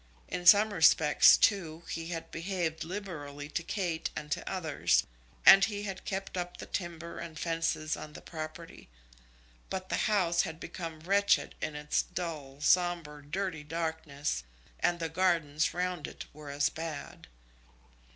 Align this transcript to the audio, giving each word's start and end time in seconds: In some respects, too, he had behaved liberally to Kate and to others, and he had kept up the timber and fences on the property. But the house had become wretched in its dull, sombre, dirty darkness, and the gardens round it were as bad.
In 0.27 0.47
some 0.47 0.73
respects, 0.73 1.37
too, 1.37 1.83
he 1.87 2.07
had 2.07 2.31
behaved 2.31 2.83
liberally 2.83 3.47
to 3.49 3.61
Kate 3.61 4.09
and 4.15 4.31
to 4.31 4.51
others, 4.51 5.05
and 5.45 5.63
he 5.63 5.83
had 5.83 6.05
kept 6.05 6.35
up 6.35 6.57
the 6.57 6.65
timber 6.65 7.19
and 7.19 7.37
fences 7.37 7.95
on 7.95 8.13
the 8.13 8.21
property. 8.23 8.89
But 9.69 9.89
the 9.89 9.97
house 10.09 10.41
had 10.41 10.59
become 10.59 11.01
wretched 11.01 11.53
in 11.61 11.75
its 11.75 12.01
dull, 12.01 12.61
sombre, 12.61 13.23
dirty 13.23 13.63
darkness, 13.63 14.43
and 14.79 14.99
the 14.99 15.07
gardens 15.07 15.71
round 15.71 16.07
it 16.07 16.25
were 16.33 16.49
as 16.49 16.69
bad. 16.71 17.27